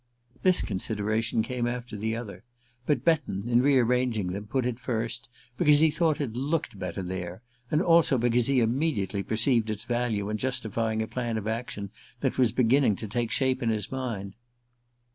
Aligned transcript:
This 0.41 0.63
consideration 0.63 1.43
came 1.43 1.67
after 1.67 1.95
the 1.95 2.15
other, 2.17 2.43
but 2.87 3.05
Betton, 3.05 3.47
in 3.47 3.61
rearranging 3.61 4.31
them, 4.31 4.47
put 4.47 4.65
it 4.65 4.79
first, 4.79 5.29
because 5.57 5.79
he 5.81 5.91
thought 5.91 6.19
it 6.19 6.35
looked 6.35 6.79
better 6.79 7.03
there, 7.03 7.43
and 7.69 7.83
also 7.83 8.17
because 8.17 8.47
he 8.47 8.61
immediately 8.61 9.21
perceived 9.21 9.69
its 9.69 9.83
value 9.83 10.27
in 10.31 10.37
justifying 10.37 11.03
a 11.03 11.07
plan 11.07 11.37
of 11.37 11.45
action 11.47 11.91
that 12.21 12.39
was 12.39 12.51
beginning 12.51 12.95
to 12.95 13.07
take 13.07 13.29
shape 13.29 13.61
in 13.61 13.69
his 13.69 13.91
mind. 13.91 14.33